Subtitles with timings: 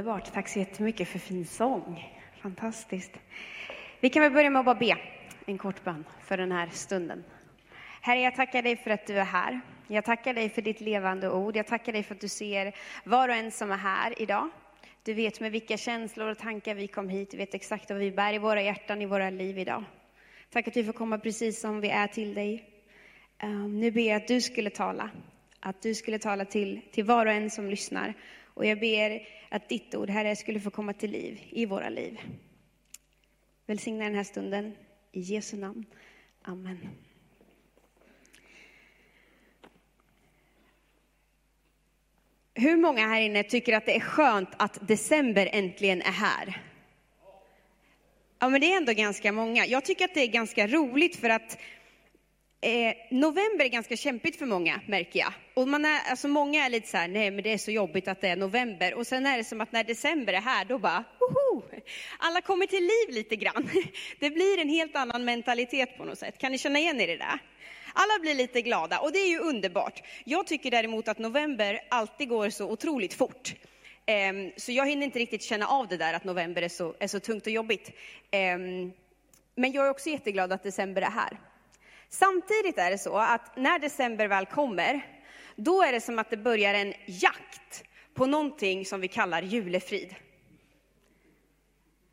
[0.00, 0.32] Underbart.
[0.32, 2.16] Tack så jättemycket för fin sång.
[2.42, 3.12] Fantastiskt.
[4.00, 4.96] Vi kan väl börja med att bara be
[5.46, 7.24] en kort bön för den här stunden.
[8.00, 9.60] Herre, jag tackar dig för att du är här.
[9.88, 11.56] Jag tackar dig för ditt levande ord.
[11.56, 12.74] Jag tackar dig för att du ser
[13.04, 14.48] var och en som är här idag.
[15.02, 17.30] Du vet med vilka känslor och tankar vi kom hit.
[17.30, 19.84] Du vet exakt vad vi bär i våra hjärtan, i våra liv idag.
[20.50, 22.64] Tack att vi får komma precis som vi är till dig.
[23.38, 25.10] Ehm, nu ber jag att du skulle tala.
[25.60, 28.14] Att du skulle tala till, till var och en som lyssnar.
[28.60, 32.20] Och jag ber att ditt ord, Herre, skulle få komma till liv i våra liv.
[33.66, 34.76] Välsigna den här stunden.
[35.12, 35.84] I Jesu namn.
[36.42, 36.78] Amen.
[42.54, 46.62] Hur många här inne tycker att det är skönt att december äntligen är här?
[48.38, 49.66] Ja, men det är ändå ganska många.
[49.66, 51.58] Jag tycker att det är ganska roligt för att
[52.62, 55.32] Eh, november är ganska kämpigt för många, märker jag.
[55.54, 58.08] Och man är, alltså många är lite så här, nej men det är så jobbigt
[58.08, 58.94] att det är november.
[58.94, 61.62] Och sen är det som att när december är här, då bara, woho!
[62.18, 63.70] Alla kommer till liv lite grann.
[64.20, 66.38] Det blir en helt annan mentalitet på något sätt.
[66.38, 67.38] Kan ni känna igen er i det?
[67.92, 70.02] Alla blir lite glada och det är ju underbart.
[70.24, 73.54] Jag tycker däremot att november alltid går så otroligt fort.
[74.06, 77.06] Eh, så jag hinner inte riktigt känna av det där att november är så, är
[77.06, 77.90] så tungt och jobbigt.
[78.30, 78.58] Eh,
[79.54, 81.38] men jag är också jätteglad att december är här.
[82.10, 85.06] Samtidigt är det så att när december väl kommer,
[85.56, 90.14] då är det som att det börjar en jakt på någonting som vi kallar julefrid.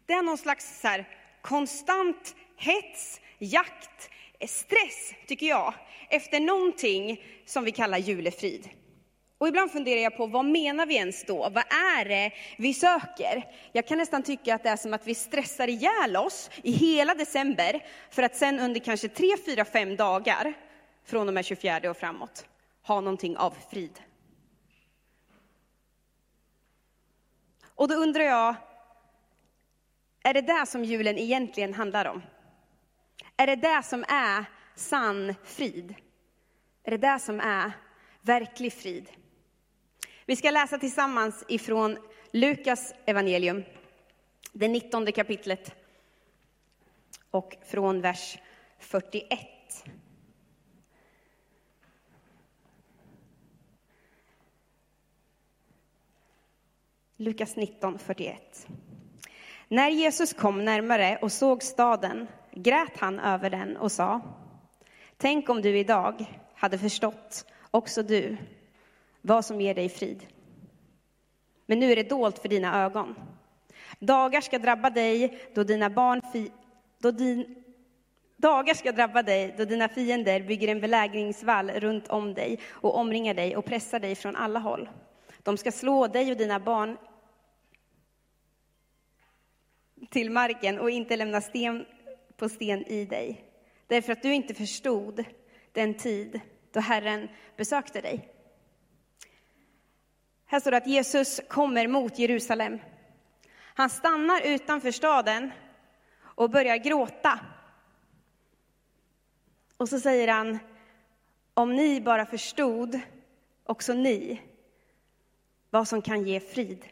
[0.06, 1.08] Det är någon slags så här,
[1.42, 4.10] konstant hets, jakt,
[4.48, 5.74] stress, tycker jag,
[6.10, 8.70] efter någonting som vi kallar julefrid.
[9.38, 11.38] Och ibland funderar jag på vad menar vi ens då?
[11.38, 13.52] Vad är det vi söker?
[13.72, 17.14] Jag kan nästan tycka att det är som att vi stressar ihjäl oss i hela
[17.14, 20.54] december för att sen under kanske tre, fyra, fem dagar
[21.06, 22.46] från och med 24 och framåt
[22.84, 24.00] ha någonting av frid.
[27.76, 28.56] Och då undrar jag,
[30.24, 32.22] är det det som julen egentligen handlar om?
[33.38, 35.96] Är det det som är sann frid?
[36.84, 37.72] Är det det som är
[38.22, 39.10] verklig frid?
[40.30, 41.98] Vi ska läsa tillsammans ifrån
[42.32, 43.64] Lukas evangelium,
[44.54, 45.76] det 19 kapitlet
[47.32, 48.40] och från vers
[48.80, 49.40] 41.
[57.18, 58.68] Lukas 19, 41.
[59.68, 64.22] När Jesus kom närmare och såg staden grät han över den och sa
[65.18, 68.38] Tänk om du idag hade förstått, också du,
[69.28, 70.28] vad som ger dig frid.
[71.66, 73.16] Men nu är det dolt för dina ögon.
[74.00, 76.52] Dagar ska drabba dig då dina barn fi,
[77.00, 77.64] då din,
[78.38, 83.34] Dagar ska drabba dig då dina fiender bygger en belägringsvall runt om dig och omringar
[83.34, 84.90] dig och pressar dig från alla håll.
[85.44, 86.98] De ska slå dig och dina barn
[90.10, 91.86] till marken och inte lämna sten
[92.38, 93.44] på sten i dig,
[93.88, 95.24] därför att du inte förstod
[95.72, 96.40] den tid
[96.72, 97.28] då Herren
[97.58, 98.37] besökte dig.
[100.50, 102.80] Här står det att Jesus kommer mot Jerusalem.
[103.74, 105.52] Han stannar utanför staden
[106.20, 107.40] och börjar gråta.
[109.78, 110.60] Och så säger han,
[111.54, 113.00] om ni bara förstod,
[113.64, 114.42] också ni,
[115.70, 116.86] vad som kan ge frid.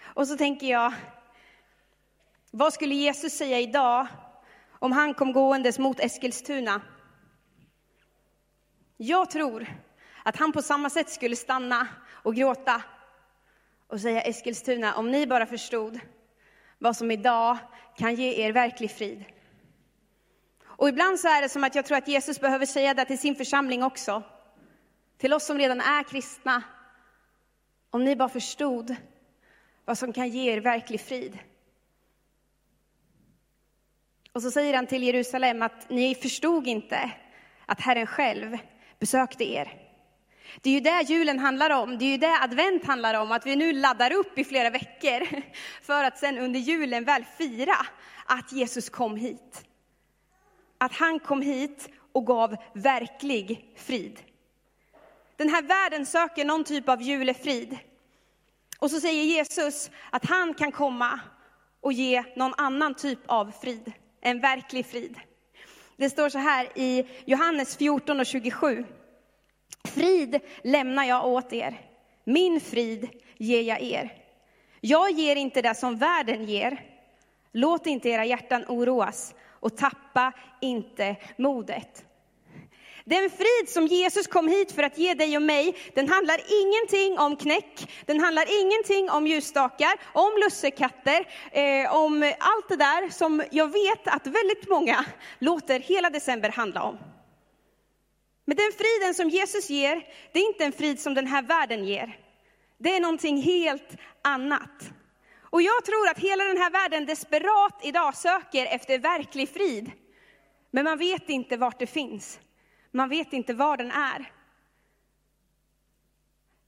[0.00, 0.92] Och så tänker jag,
[2.50, 4.06] vad skulle Jesus säga idag
[4.70, 6.80] om han kom gåendes mot Eskilstuna?
[9.02, 9.66] Jag tror
[10.22, 12.82] att han på samma sätt skulle stanna och gråta
[13.86, 16.00] och säga Eskilstuna, om ni bara förstod
[16.78, 17.58] vad som idag
[17.96, 19.24] kan ge er verklig frid.
[20.64, 23.18] Och ibland så är det som att jag tror att Jesus behöver säga det till
[23.18, 24.22] sin församling också.
[25.18, 26.62] Till oss som redan är kristna.
[27.90, 28.96] Om ni bara förstod
[29.84, 31.38] vad som kan ge er verklig frid.
[34.32, 37.10] Och så säger han till Jerusalem att ni förstod inte
[37.66, 38.58] att Herren själv
[39.00, 39.72] besökte er.
[40.60, 43.46] Det är ju det julen handlar om, det är ju det advent handlar om, att
[43.46, 45.42] vi nu laddar upp i flera veckor
[45.82, 47.76] för att sen under julen väl fira
[48.26, 49.64] att Jesus kom hit.
[50.78, 54.20] Att han kom hit och gav verklig frid.
[55.36, 57.78] Den här världen söker någon typ av julefrid.
[58.78, 61.20] Och så säger Jesus att han kan komma
[61.80, 65.20] och ge någon annan typ av frid, en verklig frid.
[66.00, 68.84] Det står så här i Johannes 14 och 27.
[69.88, 71.80] Frid lämnar jag åt er,
[72.24, 73.08] min frid
[73.38, 74.12] ger jag er.
[74.80, 76.80] Jag ger inte det som världen ger.
[77.52, 82.04] Låt inte era hjärtan oroas och tappa inte modet.
[83.10, 87.18] Den frid som Jesus kom hit för att ge dig och mig, den handlar ingenting
[87.18, 93.42] om knäck, den handlar ingenting om ljusstakar, om lussekatter, eh, om allt det där som
[93.50, 95.04] jag vet att väldigt många
[95.38, 96.98] låter hela december handla om.
[98.44, 100.02] Men den friden som Jesus ger,
[100.32, 102.18] det är inte en frid som den här världen ger.
[102.78, 104.90] Det är någonting helt annat.
[105.42, 109.90] Och jag tror att hela den här världen desperat idag söker efter verklig frid.
[110.70, 112.40] Men man vet inte vart det finns.
[112.90, 114.32] Man vet inte var den är.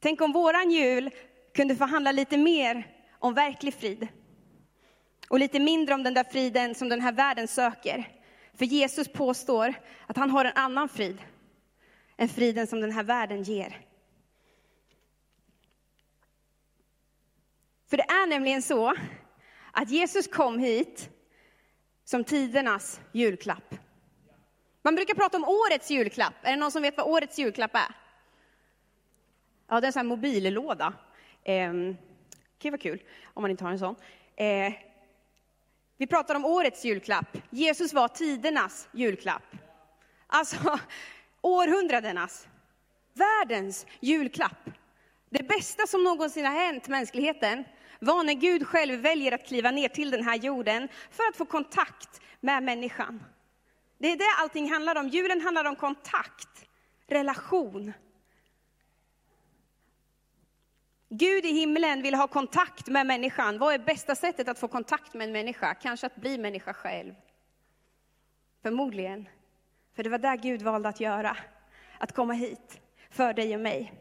[0.01, 1.11] Tänk om våran jul
[1.55, 2.87] kunde få handla lite mer
[3.19, 4.09] om verklig frid.
[5.29, 8.09] Och lite mindre om den där friden som den här världen söker.
[8.55, 9.75] För Jesus påstår
[10.07, 11.19] att han har en annan frid
[12.17, 13.81] än friden som den här världen ger.
[17.91, 18.95] För det är nämligen så
[19.73, 21.11] att Jesus kom hit
[22.05, 23.75] som tidernas julklapp.
[24.83, 26.35] Man brukar prata om årets julklapp.
[26.43, 27.95] Är det någon som vet vad årets julklapp är?
[29.69, 30.93] Ja, det är en sån här mobillåda.
[31.45, 31.73] Eh,
[32.65, 33.97] ju vara kul om man inte har en sån.
[34.37, 34.73] Eh,
[35.97, 37.39] vi pratar om årets julklapp.
[37.51, 39.57] Jesus var tidernas julklapp.
[40.27, 40.79] Alltså,
[41.41, 42.49] århundradenas,
[43.13, 44.71] världens julklapp.
[45.31, 47.65] Det bästa som någonsin har hänt mänskligheten
[48.01, 51.45] var när Gud själv väljer att kliva ner till den här jorden för att få
[51.45, 53.25] kontakt med människan.
[54.03, 55.09] Det är det allting handlar om.
[55.09, 56.67] Julen handlar om kontakt,
[57.07, 57.93] relation.
[61.09, 63.59] Gud i himlen vill ha kontakt med människan.
[63.59, 65.75] Vad är bästa sättet att få kontakt med en människa?
[65.75, 67.15] Kanske att bli människa själv.
[68.63, 69.29] Förmodligen.
[69.97, 71.37] För det var där Gud valde att göra.
[71.99, 73.93] Att komma hit för dig och mig.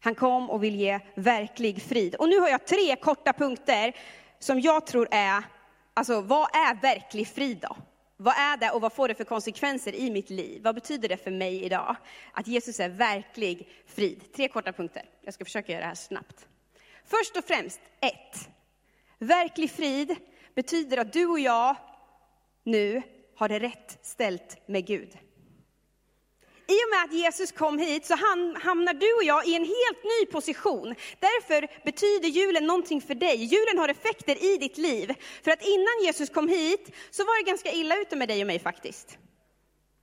[0.00, 2.14] Han kom och vill ge verklig frid.
[2.14, 3.96] Och nu har jag tre korta punkter
[4.38, 5.44] som jag tror är,
[5.94, 7.76] alltså vad är verklig frid då?
[8.16, 10.62] Vad är det och vad får det för konsekvenser i mitt liv?
[10.62, 11.96] Vad betyder det för mig idag?
[12.32, 14.32] Att Jesus är verklig frid.
[14.36, 15.02] Tre korta punkter.
[15.22, 16.48] Jag ska försöka göra det här snabbt.
[17.04, 18.48] Först och främst, ett.
[19.18, 20.16] Verklig frid
[20.54, 21.76] betyder att du och jag
[22.62, 23.02] nu
[23.36, 25.18] har det rätt ställt med Gud.
[26.68, 28.14] I och med att Jesus kom hit så
[28.62, 30.94] hamnar du och jag i en helt ny position.
[31.20, 33.44] Därför betyder julen någonting för dig.
[33.44, 35.14] Julen har effekter i ditt liv.
[35.44, 38.46] För att innan Jesus kom hit så var det ganska illa ute med dig och
[38.46, 39.18] mig faktiskt.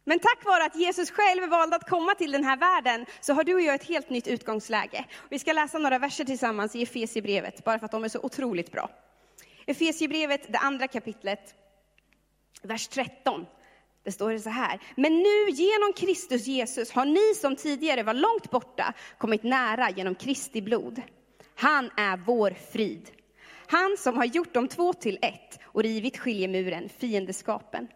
[0.06, 3.44] Men tack vare att Jesus själv valde att komma till den här världen så har
[3.44, 5.06] du och jag ett helt nytt utgångsläge.
[5.30, 8.72] Vi ska läsa några verser tillsammans i Efesiebrevet, bara för att de är så otroligt
[8.72, 8.90] bra.
[9.66, 11.56] Efesiebrevet, det andra kapitlet,
[12.62, 13.46] vers 13.
[14.04, 14.80] Det står så här.
[14.96, 20.16] Men nu genom Kristus Jesus har ni som tidigare var långt borta kommit nära genom
[20.16, 21.02] Kristi blod.
[21.56, 23.10] Han är vår frid.
[23.68, 27.88] Han som har gjort de två till ett och rivit skiljemuren, fiendeskapen.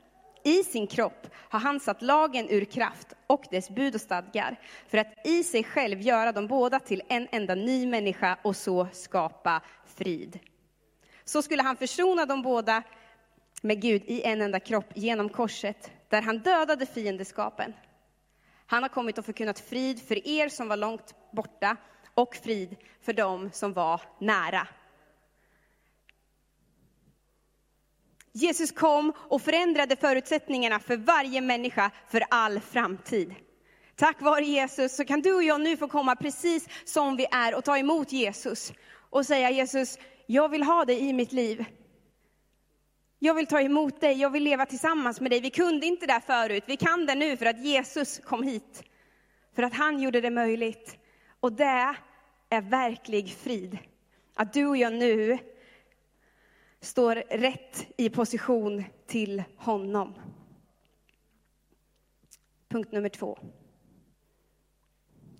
[0.43, 4.97] I sin kropp har han satt lagen ur kraft och dess bud och stadgar för
[4.97, 9.61] att i sig själv göra dem båda till en enda ny människa och så skapa
[9.95, 10.39] frid.
[11.25, 12.83] Så skulle han försona dem båda
[13.61, 17.73] med Gud i en enda kropp genom korset, där han dödade fiendeskapen.
[18.65, 21.77] Han har kommit och förkunnat frid för er som var långt borta
[22.13, 24.67] och frid för dem som var nära.
[28.31, 33.35] Jesus kom och förändrade förutsättningarna för varje människa för all framtid.
[33.95, 37.55] Tack vare Jesus så kan du och jag nu få komma precis som vi är
[37.55, 38.73] och ta emot Jesus
[39.09, 41.65] och säga Jesus, jag vill ha dig i mitt liv.
[43.19, 45.41] Jag vill ta emot dig, jag vill leva tillsammans med dig.
[45.41, 48.83] Vi kunde inte det förut, vi kan det nu för att Jesus kom hit.
[49.53, 50.97] För att han gjorde det möjligt.
[51.39, 51.95] Och det
[52.49, 53.77] är verklig frid.
[54.33, 55.37] Att du och jag nu
[56.81, 60.13] står rätt i position till honom.
[62.69, 63.39] Punkt nummer två.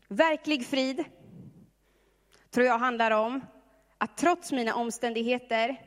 [0.07, 1.03] Verklig frid
[2.49, 3.41] tror jag handlar om
[3.97, 5.86] att trots mina omständigheter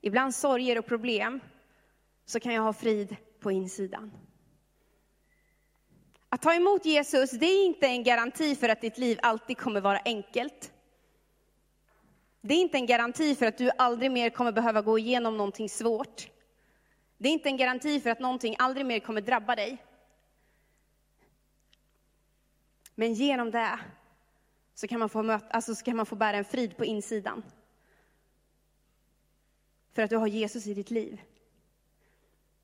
[0.00, 1.40] ibland sorger och problem,
[2.24, 4.12] så kan jag ha frid på insidan.
[6.28, 9.80] Att ta emot Jesus, det är inte en garanti för att ditt liv alltid kommer
[9.80, 10.72] vara enkelt.
[12.40, 15.68] Det är inte en garanti för att du aldrig mer kommer behöva gå igenom någonting
[15.68, 16.28] svårt.
[17.18, 19.84] Det är inte en garanti för att någonting aldrig mer kommer drabba dig.
[22.94, 23.80] Men genom det
[24.74, 27.42] så kan man få, möta, alltså så kan man få bära en frid på insidan
[29.92, 31.20] för att du har Jesus i ditt liv.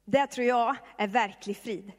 [0.05, 1.93] Det tror jag är verklig frid.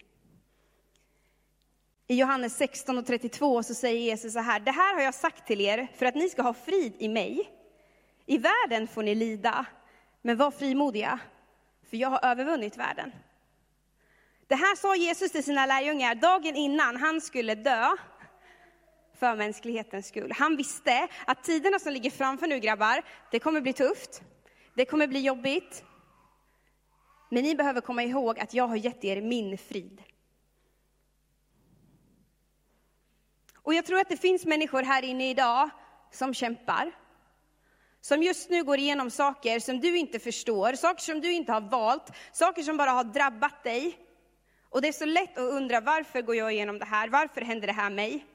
[2.07, 5.48] I Johannes 16 och 32 så säger Jesus så här, det här har jag sagt
[5.48, 7.51] till er för att ni ska ha frid i mig.
[8.25, 9.65] I världen får ni lida,
[10.22, 11.19] men var frimodiga,
[11.89, 13.12] för jag har övervunnit världen.
[14.48, 17.96] Det här sa Jesus till sina lärjungar dagen innan han skulle dö
[19.19, 20.31] för mänsklighetens skull.
[20.38, 24.22] Han visste att tiderna som ligger framför nu grabbar, det kommer bli tufft,
[24.77, 25.84] det kommer bli jobbigt.
[27.29, 30.03] Men ni behöver komma ihåg att jag har gett er min frid.
[33.55, 35.69] Och jag tror att det finns människor här inne idag
[36.12, 36.91] som kämpar.
[38.01, 41.62] Som just nu går igenom saker som du inte förstår, saker som du inte har
[41.62, 43.98] valt, saker som bara har drabbat dig.
[44.69, 47.10] Och det är så lätt att undra, varför går jag igenom det här?
[47.10, 48.25] Varför händer det här mig?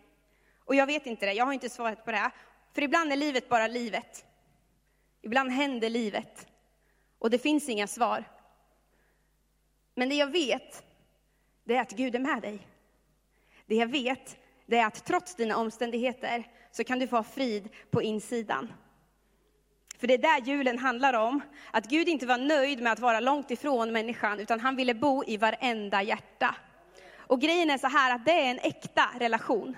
[0.64, 2.30] Och jag vet inte det, jag har inte svaret på det.
[2.74, 4.31] För ibland är livet bara livet.
[5.22, 6.46] Ibland händer livet.
[7.18, 8.24] Och det finns inga svar.
[9.94, 10.82] Men det jag vet,
[11.64, 12.66] det är att Gud är med dig.
[13.66, 14.36] Det jag vet,
[14.66, 18.72] det är att trots dina omständigheter så kan du få ha frid på insidan.
[19.98, 23.20] För det är där julen handlar om, att Gud inte var nöjd med att vara
[23.20, 26.56] långt ifrån människan, utan han ville bo i varenda hjärta.
[27.16, 29.76] Och grejen är så här att det är en äkta relation.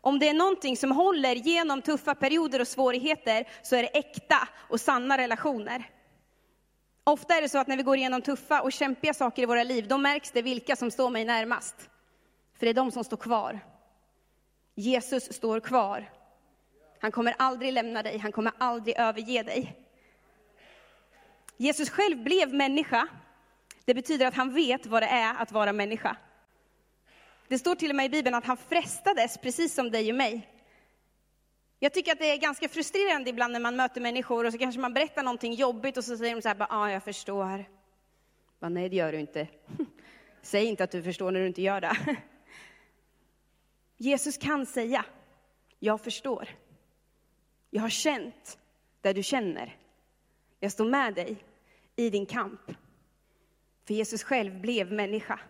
[0.00, 4.48] Om det är någonting som håller genom tuffa perioder och svårigheter, så är det äkta
[4.68, 5.90] och sanna relationer.
[7.04, 9.64] Ofta är det så att när vi går igenom tuffa och kämpiga saker i våra
[9.64, 11.90] liv, då märks det vilka som står mig närmast.
[12.58, 13.60] För det är de som står kvar.
[14.74, 16.10] Jesus står kvar.
[17.00, 19.76] Han kommer aldrig lämna dig, han kommer aldrig överge dig.
[21.56, 23.08] Jesus själv blev människa.
[23.84, 26.16] Det betyder att han vet vad det är att vara människa.
[27.50, 30.48] Det står till och med i Bibeln att han frestades precis som dig och mig.
[31.78, 34.80] Jag tycker att det är ganska frustrerande ibland när man möter människor och så kanske
[34.80, 37.64] man berättar någonting jobbigt och så säger de så här, ja ah, jag förstår.
[38.60, 39.48] Bara, Nej det gör du inte.
[40.42, 41.96] Säg inte att du förstår när du inte gör det.
[43.96, 45.04] Jesus kan säga,
[45.78, 46.48] jag förstår.
[47.70, 48.58] Jag har känt
[49.00, 49.76] där du känner.
[50.60, 51.36] Jag står med dig
[51.96, 52.60] i din kamp.
[53.86, 55.40] För Jesus själv blev människa.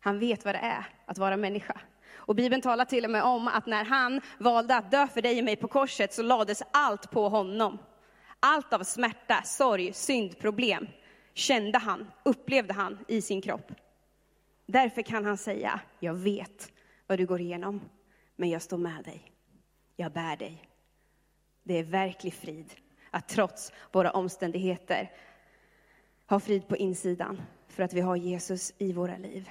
[0.00, 1.80] Han vet vad det är att vara människa.
[2.12, 5.38] Och Bibeln talar till och med om att när han valde att dö för dig
[5.38, 7.78] och mig på korset så lades allt på honom.
[8.40, 10.88] Allt av smärta, sorg, synd, problem
[11.34, 13.72] kände han, upplevde han i sin kropp.
[14.66, 16.72] Därför kan han säga, jag vet
[17.06, 17.80] vad du går igenom,
[18.36, 19.32] men jag står med dig.
[19.96, 20.68] Jag bär dig.
[21.62, 22.74] Det är verklig frid
[23.10, 25.10] att trots våra omständigheter
[26.26, 29.50] ha frid på insidan för att vi har Jesus i våra liv.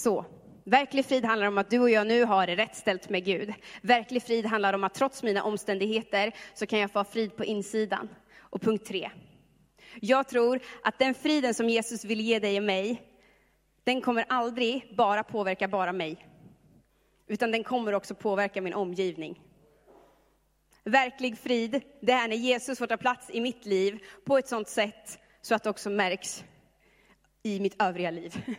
[0.00, 0.24] Så,
[0.64, 3.54] verklig frid handlar om att du och jag nu har det rätt ställt med Gud.
[3.82, 8.08] Verklig frid handlar om att trots mina omständigheter så kan jag få frid på insidan.
[8.38, 9.10] Och punkt tre.
[10.00, 13.02] Jag tror att den friden som Jesus vill ge dig och mig,
[13.84, 16.26] den kommer aldrig bara påverka bara mig.
[17.26, 19.40] Utan den kommer också påverka min omgivning.
[20.84, 24.68] Verklig frid, det är när Jesus får ta plats i mitt liv på ett sådant
[24.68, 26.44] sätt så att det också märks
[27.42, 28.56] i mitt övriga liv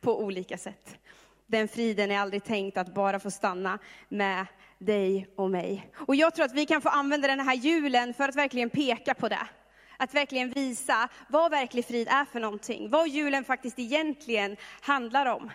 [0.00, 0.98] på olika sätt.
[1.46, 4.46] Den friden är aldrig tänkt att bara få stanna med
[4.78, 5.92] dig och mig.
[5.94, 9.14] Och jag tror att vi kan få använda den här julen för att verkligen peka
[9.14, 9.48] på det.
[9.96, 15.50] Att verkligen visa vad verklig frid är för någonting, vad julen faktiskt egentligen handlar om.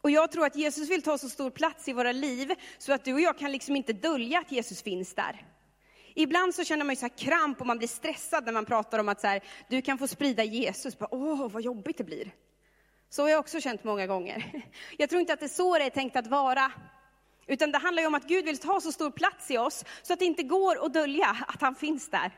[0.00, 3.04] Och jag tror att Jesus vill ta så stor plats i våra liv, så att
[3.04, 5.44] du och jag kan liksom inte dölja att Jesus finns där.
[6.14, 9.08] Ibland så känner man ju så kramp och man blir stressad när man pratar om
[9.08, 10.96] att så här, du kan få sprida Jesus.
[11.00, 12.30] Åh, vad jobbigt det blir.
[13.10, 14.62] Så har jag också känt många gånger.
[14.96, 16.72] Jag tror inte att det är så det är tänkt att vara.
[17.46, 20.12] Utan det handlar ju om att Gud vill ta så stor plats i oss, så
[20.12, 22.32] att det inte går att dölja att han finns där.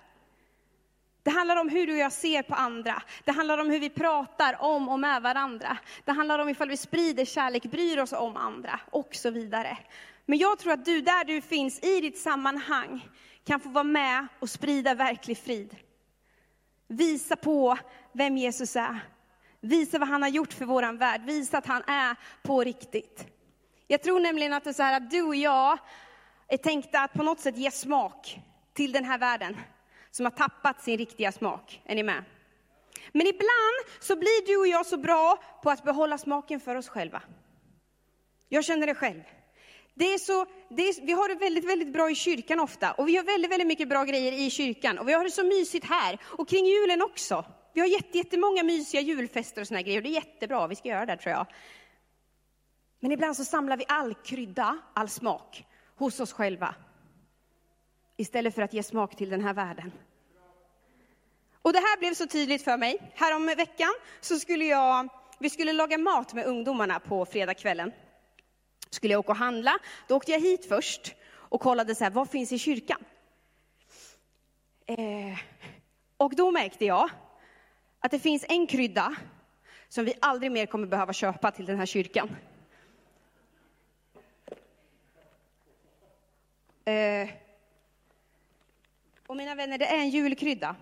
[1.23, 3.03] Det handlar om hur du och jag ser på andra.
[3.25, 5.79] Det handlar om hur vi pratar om och med varandra.
[6.05, 9.79] Det handlar om ifall vi sprider kärlek, bryr oss om andra och så vidare.
[10.27, 13.09] Men jag tror att du, där du finns i ditt sammanhang,
[13.45, 15.77] kan få vara med och sprida verklig frid.
[16.89, 17.79] Visa på
[18.13, 19.01] vem Jesus är.
[19.61, 21.23] Visa vad han har gjort för våran värld.
[21.25, 23.27] Visa att han är på riktigt.
[23.87, 25.79] Jag tror nämligen att det är så här att du och jag
[26.49, 28.41] är tänkta att på något sätt ge smak
[28.75, 29.57] till den här världen
[30.11, 31.83] som har tappat sin riktiga smak.
[31.85, 32.25] Är ni med?
[33.13, 36.89] Men ibland så blir du och jag så bra på att behålla smaken för oss
[36.89, 37.23] själva.
[38.49, 39.23] Jag känner det själv.
[39.95, 42.93] Det är så, det är, vi har det väldigt, väldigt bra i kyrkan ofta.
[42.93, 44.99] Och vi har väldigt, väldigt mycket bra grejer i kyrkan.
[44.99, 46.19] Och vi har det så mysigt här.
[46.23, 47.45] Och kring julen också.
[47.73, 49.99] Vi har jättemånga mysiga julfester och såna grejer.
[49.99, 51.47] Och det är jättebra, vi ska göra det tror jag.
[53.01, 56.75] Men ibland så samlar vi all krydda, all smak, hos oss själva
[58.17, 59.93] istället för att ge smak till den här världen.
[61.63, 63.13] Och det här blev så tydligt för mig.
[63.15, 65.09] Härom veckan så skulle jag,
[65.39, 67.93] vi skulle laga mat med ungdomarna på fredagskvällen.
[68.91, 72.31] Skulle jag åka och handla, då åkte jag hit först och kollade så här, vad
[72.31, 73.05] finns i kyrkan?
[74.87, 75.39] Eh,
[76.17, 77.11] och då märkte jag
[78.01, 79.17] att det finns en krydda
[79.89, 82.37] som vi aldrig mer kommer behöva köpa till den här kyrkan.
[86.85, 87.29] Eh,
[89.27, 90.77] och mina vänner, det är en julkrydda.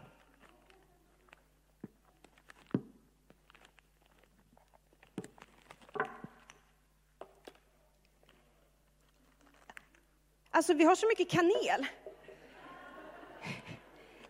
[10.50, 11.86] Alltså, vi har så mycket kanel.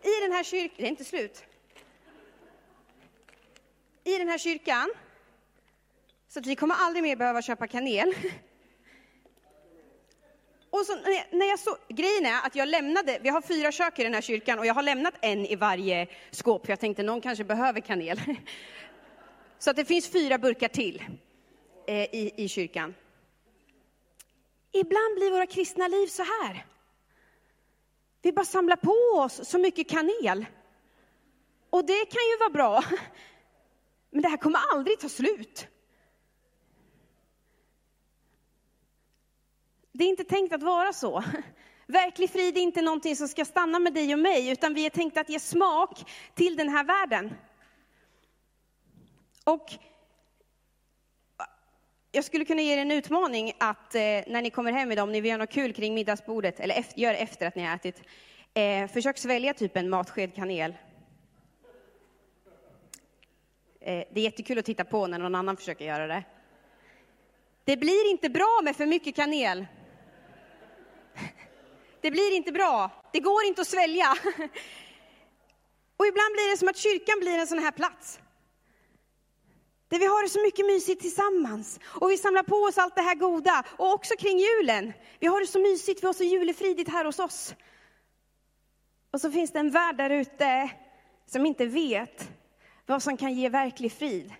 [0.02, 1.48] I den här kyrkan, det är inte slut.
[4.09, 4.91] I den här kyrkan,
[6.29, 8.15] så att vi kommer aldrig mer behöva köpa kanel.
[10.71, 10.97] Och så,
[11.31, 14.21] när jag så, grejen är att jag lämnade, vi har fyra kök i den här
[14.21, 17.81] kyrkan och jag har lämnat en i varje skåp, för jag tänkte någon kanske behöver
[17.81, 18.21] kanel.
[19.59, 21.05] Så att det finns fyra burkar till
[21.87, 22.95] eh, i, i kyrkan.
[24.73, 26.67] Ibland blir våra kristna liv så här.
[28.23, 30.47] Vi bara samlar på oss så mycket kanel.
[31.71, 32.85] Och det kan ju vara bra.
[34.11, 35.69] Men det här kommer aldrig ta slut.
[39.93, 41.25] Det är inte tänkt att vara så.
[41.87, 44.91] Verklig frid är inte någonting som ska stanna med dig och mig, utan vi är
[44.91, 47.35] tänkta att ge smak till den här världen.
[49.45, 49.79] Och
[52.12, 55.12] jag skulle kunna ge er en utmaning att eh, när ni kommer hem idag, om
[55.12, 58.03] ni vill göra något kul kring middagsbordet, eller efter, gör efter att ni har ätit,
[58.55, 60.75] eh, försök svälja typ en matsked kanel.
[63.81, 66.25] Eh, det är jättekul att titta på när någon annan försöker göra det.
[67.65, 69.67] Det blir inte bra med för mycket kanel.
[72.01, 72.91] Det blir inte bra.
[73.13, 74.11] Det går inte att svälja.
[75.97, 78.21] Och ibland blir det som att kyrkan blir en sån här plats.
[79.89, 81.81] Där vi har det så mycket mysigt tillsammans.
[81.85, 83.65] Och vi samlar på oss allt det här goda.
[83.77, 84.93] Och också kring julen.
[85.19, 87.55] Vi har det så mysigt, vi har så julefridigt här hos oss.
[89.11, 90.71] Och så finns det en värld där ute
[91.27, 92.31] som inte vet
[92.88, 94.35] vad som kan ge verklig frid.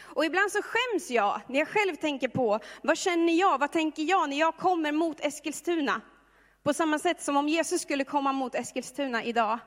[0.00, 4.02] Och ibland så skäms jag när jag själv tänker på, vad känner jag, vad tänker
[4.02, 6.00] jag när jag kommer mot Eskilstuna?
[6.62, 9.58] På samma sätt som om Jesus skulle komma mot Eskilstuna idag.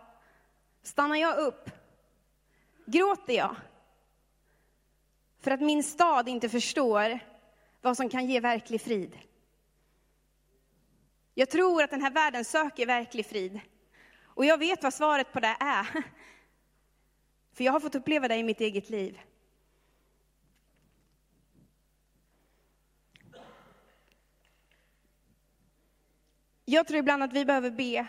[0.83, 1.69] Stannar jag upp?
[2.85, 3.55] Gråter jag?
[5.41, 7.19] För att min stad inte förstår
[7.81, 9.17] vad som kan ge verklig frid.
[11.33, 13.59] Jag tror att den här världen söker verklig frid.
[14.23, 16.03] Och jag vet vad svaret på det är.
[17.55, 19.21] För jag har fått uppleva det i mitt eget liv.
[26.65, 28.07] Jag tror ibland att vi behöver be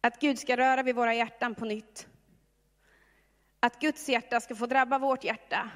[0.00, 2.08] att Gud ska röra vid våra hjärtan på nytt.
[3.60, 5.70] Att Guds hjärta ska få drabba vårt hjärta.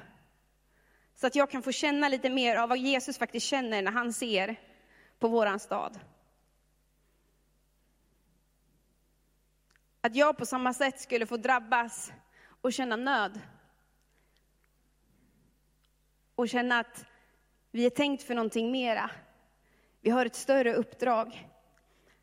[1.15, 4.13] Så att jag kan få känna lite mer av vad Jesus faktiskt känner när han
[4.13, 4.55] ser
[5.19, 5.99] på våran stad.
[10.01, 12.11] Att jag på samma sätt skulle få drabbas
[12.61, 13.39] och känna nöd.
[16.35, 17.05] Och känna att
[17.71, 19.11] vi är tänkt för någonting mera.
[20.01, 21.49] Vi har ett större uppdrag.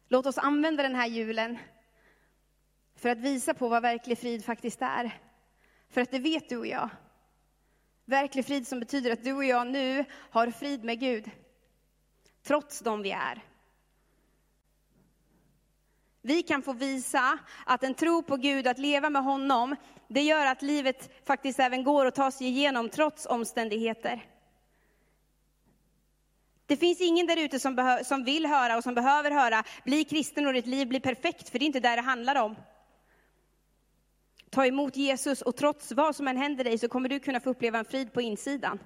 [0.09, 1.59] Låt oss använda den här julen
[2.95, 5.21] för att visa på vad verklig frid faktiskt är.
[5.91, 6.91] För att det vet du och jag.
[8.05, 11.31] Verklig frid som betyder att du och jag nu har frid med Gud.
[12.43, 13.43] Trots dem vi är.
[16.29, 19.77] Vi kan få visa att en tro på Gud, att leva med honom,
[20.09, 24.27] det gör att livet faktiskt även går att ta sig igenom trots omständigheter.
[26.67, 30.47] Det finns ingen där ute som, som vill höra och som behöver höra, bli kristen
[30.47, 32.57] och ditt liv blir perfekt, för det är inte där det handlar om.
[34.51, 37.51] Ta emot Jesus och trots vad som än händer dig så kommer du kunna få
[37.51, 38.79] uppleva en frid på insidan.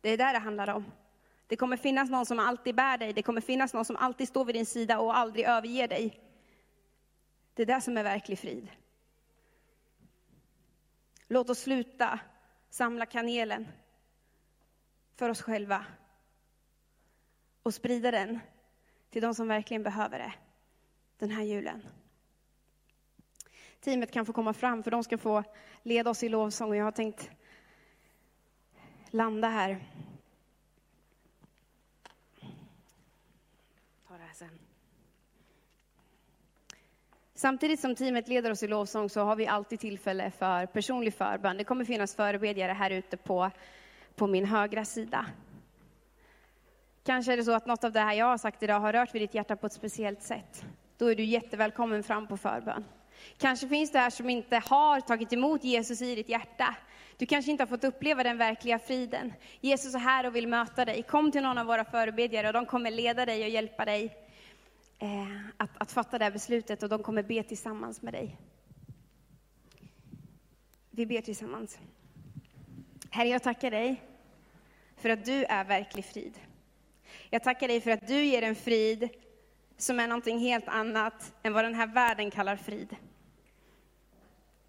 [0.00, 0.84] Det är där det handlar om.
[1.46, 4.44] Det kommer finnas någon som alltid bär dig, det kommer finnas någon som alltid står
[4.44, 6.27] vid din sida och aldrig överger dig.
[7.58, 8.70] Det är det som är verklig frid.
[11.28, 12.20] Låt oss sluta
[12.70, 13.68] samla kanelen
[15.14, 15.86] för oss själva
[17.62, 18.40] och sprida den
[19.10, 20.32] till de som verkligen behöver det
[21.18, 21.82] den här julen.
[23.80, 25.44] Teamet kan få komma fram för de ska få
[25.82, 27.30] leda oss i lovsång och jag har tänkt
[29.10, 29.84] landa här.
[34.08, 34.67] Ta det här sen.
[37.38, 41.56] Samtidigt som teamet leder oss i lovsång så har vi alltid tillfälle för personlig förbön.
[41.56, 43.50] Det kommer finnas förebedjare här ute på,
[44.16, 45.26] på min högra sida.
[47.04, 49.14] Kanske är det så att något av det här jag har sagt idag har rört
[49.14, 50.64] vid ditt hjärta på ett speciellt sätt.
[50.96, 52.84] Då är du jättevälkommen fram på förbön.
[53.36, 56.74] Kanske finns det här som inte har tagit emot Jesus i ditt hjärta.
[57.16, 59.32] Du kanske inte har fått uppleva den verkliga friden.
[59.60, 61.02] Jesus är här och vill möta dig.
[61.02, 64.27] Kom till någon av våra förebedjare och de kommer leda dig och hjälpa dig
[64.98, 68.36] Eh, att, att fatta det här beslutet och de kommer be tillsammans med dig.
[70.90, 71.78] Vi ber tillsammans.
[73.10, 74.02] Herre, jag tackar dig
[74.96, 76.38] för att du är verklig frid.
[77.30, 79.08] Jag tackar dig för att du ger en frid
[79.76, 82.96] som är någonting helt annat än vad den här världen kallar frid.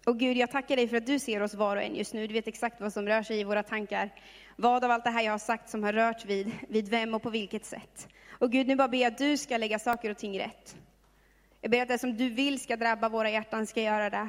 [0.06, 2.26] Och Gud, jag tackar dig för att du ser oss var och en just nu.
[2.26, 4.10] Du vet exakt vad som rör sig i våra tankar.
[4.56, 7.22] Vad av allt det här jag har sagt som har rört vid, vid vem och
[7.22, 8.08] på vilket sätt.
[8.40, 10.76] Och Gud, nu bara ber jag att du ska lägga saker och ting rätt.
[11.60, 14.28] Jag ber att det som du vill ska drabba våra hjärtan ska göra det.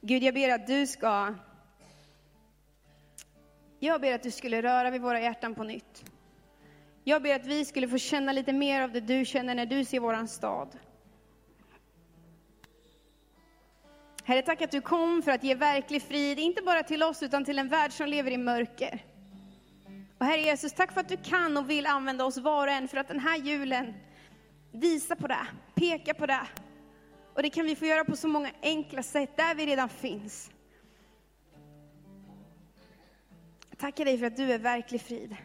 [0.00, 1.34] Gud, jag ber att du ska...
[3.78, 6.04] Jag ber att du skulle röra vid våra hjärtan på nytt.
[7.04, 9.84] Jag ber att vi skulle få känna lite mer av det du känner när du
[9.84, 10.78] ser våran stad.
[14.24, 17.44] Herre, tack att du kom för att ge verklig frid, inte bara till oss utan
[17.44, 19.04] till en värld som lever i mörker.
[20.18, 22.88] Och Herre Jesus, tack för att du kan och vill använda oss var och en
[22.88, 23.94] för att den här julen
[24.72, 26.46] visa på det, peka på det.
[27.34, 30.50] Och det kan vi få göra på så många enkla sätt, där vi redan finns.
[33.76, 35.36] Tackar dig för att du är verklig frid.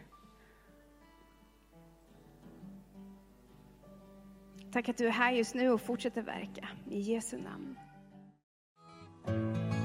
[4.72, 6.68] Tack att du är här just nu och fortsätter verka.
[6.90, 7.76] I Jesu namn.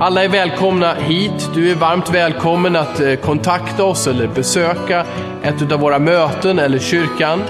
[0.00, 1.50] Alla är välkomna hit.
[1.54, 5.06] Du är varmt välkommen att eh, kontakta oss eller besöka
[5.42, 7.42] ett av våra möten eller kyrkan.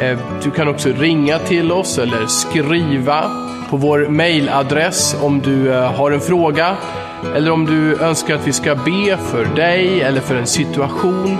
[0.00, 3.30] Eh, du kan också ringa till oss eller skriva
[3.70, 6.76] på vår mailadress om du eh, har en fråga
[7.34, 11.38] eller om du önskar att vi ska be för dig eller för en situation.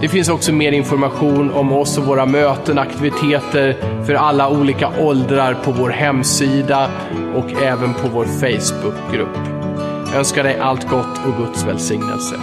[0.00, 5.54] Det finns också mer information om oss och våra möten, aktiviteter för alla olika åldrar
[5.54, 6.90] på vår hemsida
[7.34, 9.36] och även på vår Facebookgrupp.
[10.06, 12.40] Jag önskar dig allt gott och Guds välsignelse.